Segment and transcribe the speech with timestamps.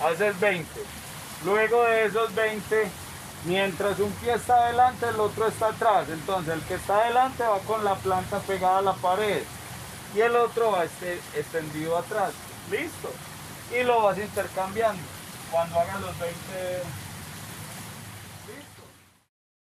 [0.00, 0.68] haces 20.
[1.44, 2.88] Luego de esos 20,
[3.46, 6.08] mientras un pie está adelante, el otro está atrás.
[6.08, 9.42] Entonces el que está adelante va con la planta pegada a la pared
[10.14, 12.32] y el otro va este, extendido atrás.
[12.70, 13.10] Listo.
[13.78, 15.02] Y lo vas intercambiando.
[15.50, 16.82] Cuando hagas los 20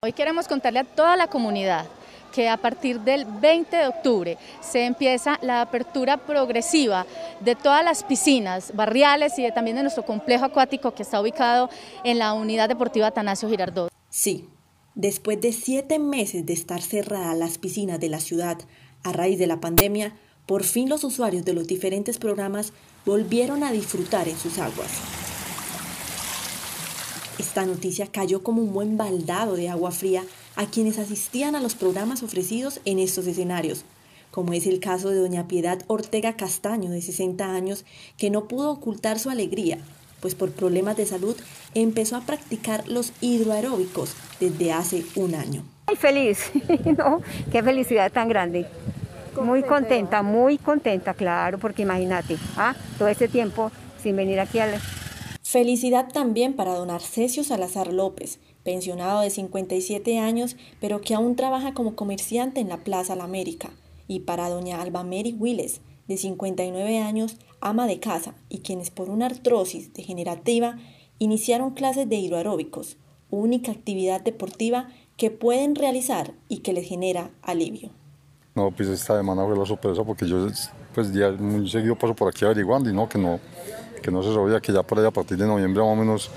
[0.05, 1.87] Hoy queremos contarle a toda la comunidad
[2.33, 7.07] que a partir del 20 de octubre se empieza la apertura progresiva
[7.41, 11.71] de todas las piscinas barriales y también de nuestro complejo acuático que está ubicado
[12.03, 13.93] en la Unidad Deportiva Atanasio Girardot.
[14.11, 14.49] Sí,
[14.95, 18.59] después de siete meses de estar cerradas las piscinas de la ciudad
[19.05, 22.73] a raíz de la pandemia, por fin los usuarios de los diferentes programas
[23.05, 24.91] volvieron a disfrutar en sus aguas.
[27.39, 30.25] Esta noticia cayó como un buen baldado de agua fría
[30.57, 33.85] a quienes asistían a los programas ofrecidos en estos escenarios,
[34.31, 37.85] como es el caso de doña Piedad Ortega Castaño, de 60 años,
[38.17, 39.79] que no pudo ocultar su alegría,
[40.21, 41.37] pues por problemas de salud
[41.75, 45.65] empezó a practicar los hidroaeróbicos desde hace un año.
[45.89, 46.51] Muy feliz,
[46.99, 48.67] no, qué felicidad tan grande.
[49.41, 52.75] Muy contenta, muy contenta, claro, porque imagínate, ¿ah?
[52.99, 54.75] todo este tiempo sin venir aquí al
[55.53, 61.75] Felicidad también para don Arcesio Salazar López, pensionado de 57 años, pero que aún trabaja
[61.75, 63.69] como comerciante en la Plaza La América,
[64.09, 69.11] y para doña Alba Mary Willes, de 59 años, ama de casa, y quienes por
[69.11, 70.79] una artrosis degenerativa
[71.19, 72.97] iniciaron clases de hidroaeróbicos,
[73.29, 74.89] única actividad deportiva
[75.19, 77.91] que pueden realizar y que les genera alivio.
[78.55, 80.47] No, pues esta semana fue la sorpresa porque yo
[80.95, 83.39] pues ya muy seguido paso por aquí averiguando y no, que no,
[84.03, 86.31] que no se sabía, que ya por ahí a partir de noviembre más o menos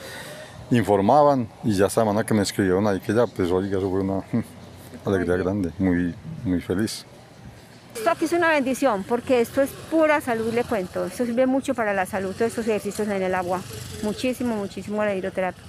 [0.71, 4.01] informaban y ya esta semana que me escribieron ahí que ya, pues oiga, eso fue
[4.01, 4.23] una
[5.05, 7.05] alegría grande, muy, muy feliz.
[7.95, 11.05] Esto aquí es una bendición porque esto es pura salud, le cuento.
[11.05, 13.61] Esto sirve mucho para la salud, todos estos ejercicios en el agua.
[14.03, 15.63] Muchísimo, muchísimo la hidroterapia.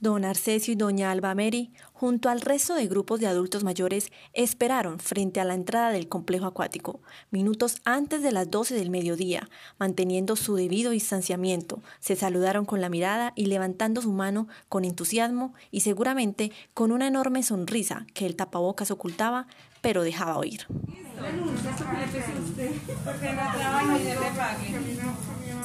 [0.00, 5.00] Don Arcesio y doña Alba Mary, junto al resto de grupos de adultos mayores, esperaron
[5.00, 7.00] frente a la entrada del complejo acuático,
[7.32, 11.82] minutos antes de las 12 del mediodía, manteniendo su debido distanciamiento.
[11.98, 17.08] Se saludaron con la mirada y levantando su mano con entusiasmo y seguramente con una
[17.08, 19.48] enorme sonrisa que el tapabocas ocultaba,
[19.80, 20.66] pero dejaba oír.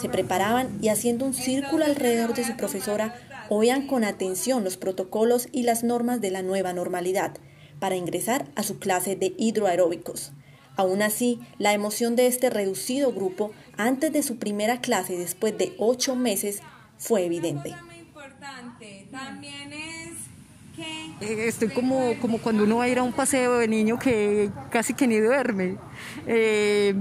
[0.01, 3.13] Se preparaban y haciendo un círculo alrededor de su profesora,
[3.49, 7.33] oían con atención los protocolos y las normas de la nueva normalidad
[7.79, 10.31] para ingresar a su clase de hidroaeróbicos.
[10.75, 15.75] Aún así, la emoción de este reducido grupo antes de su primera clase después de
[15.77, 16.61] ocho meses
[16.97, 17.75] fue evidente.
[21.21, 24.49] Eh, estoy como, como cuando uno va a ir a un paseo de niño que
[24.71, 25.77] casi que ni duerme.
[26.25, 26.95] Eh,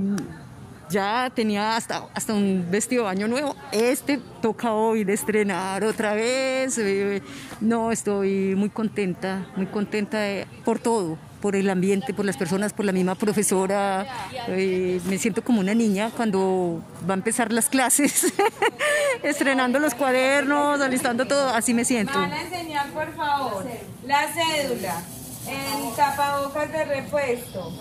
[0.93, 3.57] ya tenía hasta, hasta un vestido de baño nuevo.
[3.73, 6.79] Este toca hoy de estrenar otra vez.
[6.79, 7.23] Eh,
[7.61, 10.19] no, estoy muy contenta, muy contenta
[10.65, 14.07] por todo, por el ambiente, por las personas, por la misma profesora.
[14.49, 18.33] Eh, me siento como una niña cuando va a empezar las clases,
[19.23, 22.19] estrenando los cuadernos, alistando todo, así me siento.
[22.19, 23.65] Van a enseñar, por favor,
[24.07, 25.03] la cédula,
[25.49, 27.73] el tapabocas de repuesto.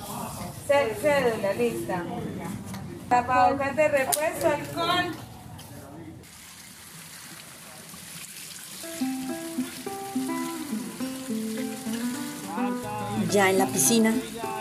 [0.68, 2.06] Cédula, lista.
[3.12, 5.12] Tapabocas de repuesto, alcohol.
[13.30, 14.14] Ya en la piscina,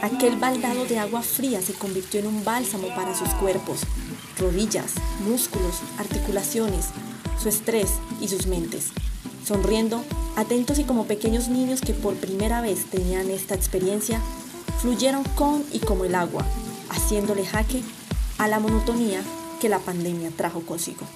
[0.02, 3.82] aquel baldado de agua fría se convirtió en un bálsamo para sus cuerpos,
[4.36, 6.86] rodillas, músculos, articulaciones,
[7.40, 8.90] su estrés y sus mentes.
[9.44, 10.02] Sonriendo,
[10.34, 14.20] atentos y como pequeños niños que por primera vez tenían esta experiencia,
[14.80, 16.44] fluyeron con y como el agua,
[16.90, 17.84] haciéndole jaque
[18.40, 19.20] a la monotonía
[19.60, 21.06] que la pandemia trajo consigo.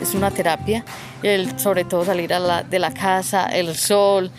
[0.00, 0.84] Es una terapia,
[1.24, 4.30] el, sobre todo salir de la casa, el sol,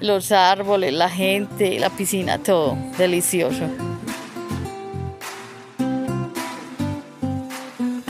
[0.00, 3.64] los árboles, la gente, la piscina, todo delicioso.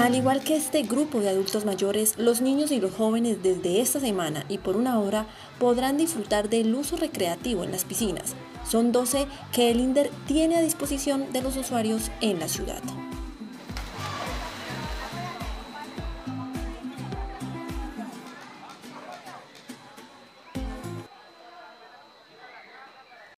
[0.05, 4.01] Al igual que este grupo de adultos mayores, los niños y los jóvenes desde esta
[4.01, 5.27] semana y por una hora
[5.59, 8.35] podrán disfrutar del uso recreativo en las piscinas,
[8.69, 12.83] son 12 que el INDER tiene a disposición de los usuarios en la ciudad.